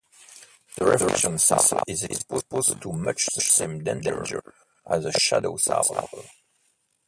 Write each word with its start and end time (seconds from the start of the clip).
The 0.77 0.85
reflection-soul 0.85 1.81
is 1.87 2.05
exposed 2.05 2.81
to 2.81 2.91
much 2.91 3.27
the 3.35 3.41
same 3.41 3.83
dangers 3.83 4.33
as 4.83 5.03
the 5.03 5.11
shadow-soul. 5.11 6.25